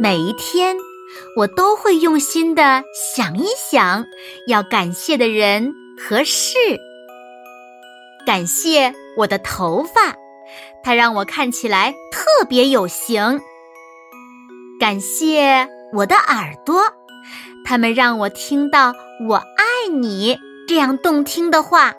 [0.00, 0.76] 每一天，
[1.36, 4.04] 我都会用心的想一想
[4.48, 6.56] 要感谢的人和事。
[8.26, 10.16] 感谢我的头发，
[10.82, 13.40] 它让我看起来特别有型。
[14.80, 16.82] 感谢我的耳朵，
[17.64, 18.92] 它们让我听到
[19.28, 20.36] “我爱你”
[20.66, 21.94] 这样动听的话。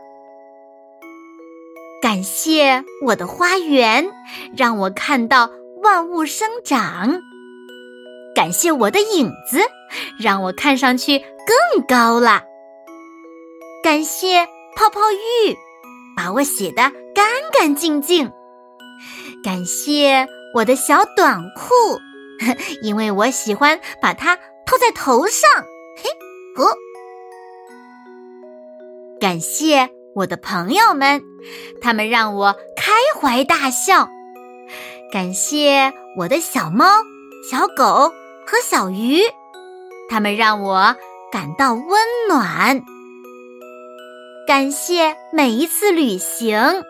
[2.01, 4.11] 感谢我的花园，
[4.57, 5.49] 让我看到
[5.81, 7.21] 万物生长。
[8.35, 9.59] 感谢我的影子，
[10.19, 12.43] 让我看上去更高了。
[13.81, 15.55] 感谢泡泡浴，
[16.17, 18.31] 把我洗得干干净净。
[19.43, 21.73] 感谢我的小短裤，
[22.83, 25.49] 因为我喜欢把它套在头上。
[25.97, 26.09] 嘿，
[26.61, 26.75] 哦。
[29.19, 31.21] 感谢我的朋友们，
[31.81, 34.09] 他们让我开怀大笑。
[35.11, 36.85] 感谢我的小猫、
[37.49, 38.11] 小狗。
[38.45, 39.21] 和小鱼，
[40.07, 40.95] 他们让我
[41.31, 41.85] 感到温
[42.27, 42.83] 暖。
[44.47, 46.83] 感谢每一次旅行，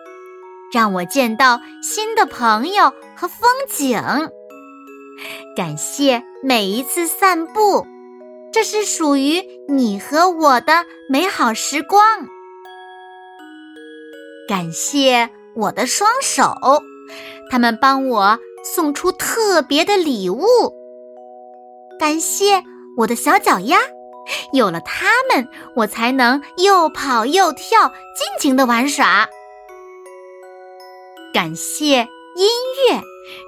[0.72, 3.98] 让我见到新的朋友和风景。
[5.56, 7.86] 感谢每一次散步，
[8.52, 12.02] 这是属于你和我的美好时光。
[14.46, 16.54] 感谢我的双手，
[17.50, 20.42] 他们帮我送出特别的礼物。
[21.98, 22.62] 感谢
[22.98, 23.78] 我的小脚丫，
[24.52, 29.28] 有了它们，我才能又跑又跳，尽情的玩耍。
[31.32, 31.98] 感谢
[32.36, 32.48] 音
[32.88, 33.00] 乐，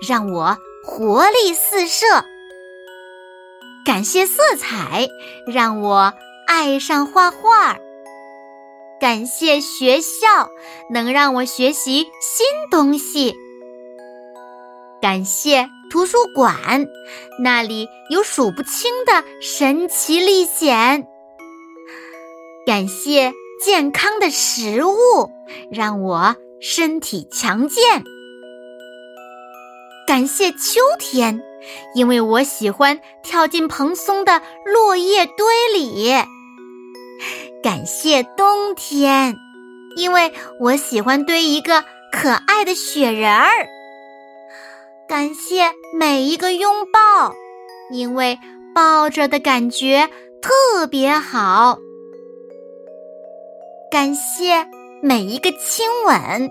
[0.07, 2.07] 让我活力四射。
[3.85, 5.09] 感谢色彩，
[5.47, 6.13] 让我
[6.47, 7.79] 爱上画画。
[9.01, 10.51] 感谢学校，
[10.91, 13.35] 能让我学习新东西。
[15.01, 15.69] 感谢。
[15.91, 16.87] 图书馆，
[17.43, 21.07] 那里有数不清的神奇历险。
[22.67, 23.33] 感谢
[23.65, 25.31] 健康的食物，
[25.71, 28.05] 让我身体强健。
[30.07, 31.41] 感谢秋天，
[31.95, 36.13] 因为我喜欢跳进蓬松的落叶堆里。
[37.63, 39.37] 感谢冬天，
[39.97, 41.83] 因为我喜欢堆一个
[42.13, 43.78] 可爱的雪人儿。
[45.09, 47.35] 感谢每一个拥抱，
[47.91, 48.39] 因为
[48.75, 50.11] 抱着的感觉
[50.43, 51.79] 特别好。
[53.91, 54.67] 感谢
[55.03, 56.51] 每一个亲吻，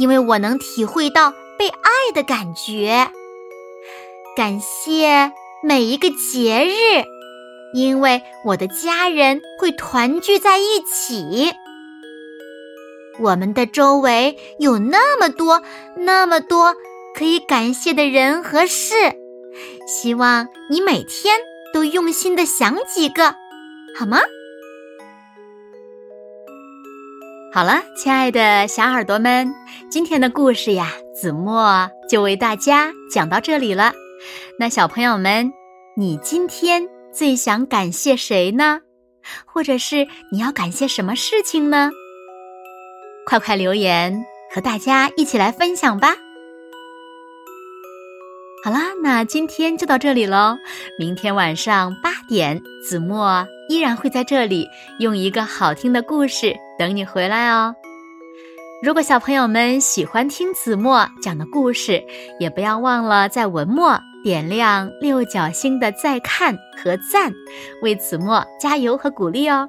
[0.00, 3.08] 因为我能体会到被爱的感觉。
[4.36, 5.30] 感谢
[5.62, 7.04] 每一个节日，
[7.74, 11.52] 因为我的家人会团聚在一起。
[13.20, 15.62] 我们的周围有那么多，
[15.96, 16.74] 那么多。
[17.14, 18.94] 可以感谢的人和事，
[19.86, 21.38] 希望你每天
[21.72, 23.32] 都用心的想几个，
[23.96, 24.18] 好吗？
[27.52, 29.54] 好了，亲爱的小耳朵们，
[29.88, 33.92] 今天的故事呀，子墨就为大家讲到这里了。
[34.58, 35.52] 那小朋友们，
[35.96, 38.80] 你今天最想感谢谁呢？
[39.46, 41.92] 或者是你要感谢什么事情呢？
[43.24, 46.16] 快快留言和大家一起来分享吧。
[48.64, 50.56] 好啦，那今天就到这里喽。
[50.98, 54.66] 明天晚上八点，子墨依然会在这里，
[55.00, 57.76] 用一个好听的故事等你回来哦。
[58.82, 62.02] 如果小朋友们喜欢听子墨讲的故事，
[62.40, 67.30] 也不要忘了在文末点亮六角星的再看和赞，
[67.82, 69.68] 为子墨加油和鼓励哦。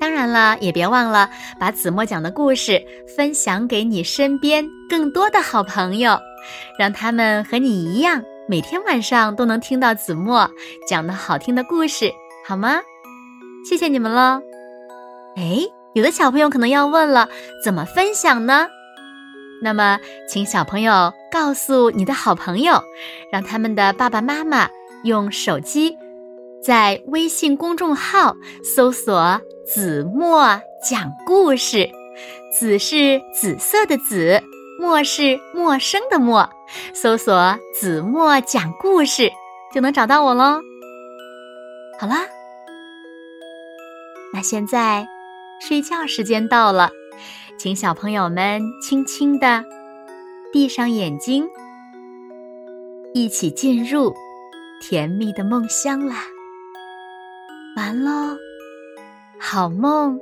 [0.00, 1.28] 当然了，也别忘了
[1.58, 2.80] 把子墨讲的故事
[3.16, 6.16] 分享给你身边更多的好朋友。
[6.78, 10.50] 让他们和你一样，每天晚上都能听到子墨
[10.86, 12.12] 讲的好听的故事，
[12.46, 12.80] 好吗？
[13.68, 14.40] 谢谢你们喽！
[15.36, 15.60] 哎，
[15.94, 17.28] 有的小朋友可能要问了，
[17.62, 18.68] 怎么分享呢？
[19.60, 19.98] 那么，
[20.28, 22.80] 请小朋友告诉你的好朋友，
[23.32, 24.68] 让他们的爸爸妈妈
[25.02, 25.96] 用手机
[26.62, 31.90] 在微信公众号搜索“子墨讲故事”，
[32.56, 34.40] 子是紫色的紫。
[34.78, 36.48] 陌是陌生的陌，
[36.94, 39.28] 搜索“子墨讲故事”
[39.74, 40.60] 就能找到我喽。
[41.98, 42.24] 好啦，
[44.32, 45.04] 那现在
[45.60, 46.90] 睡觉时间到了，
[47.58, 49.64] 请小朋友们轻轻的
[50.52, 51.48] 闭上眼睛，
[53.12, 54.14] 一起进入
[54.80, 56.22] 甜蜜的梦乡啦。
[57.76, 58.36] 完喽，
[59.40, 60.20] 好梦。